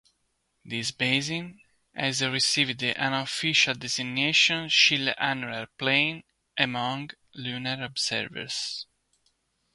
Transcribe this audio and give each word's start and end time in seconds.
This 0.65 0.89
basin 0.89 1.59
has 1.93 2.23
received 2.23 2.79
the 2.79 2.97
unofficial 2.99 3.75
designation 3.75 4.67
'Schiller 4.67 5.13
Annular 5.19 5.67
Plain' 5.77 6.23
among 6.57 7.11
lunar 7.35 7.83
observers. 7.85 8.87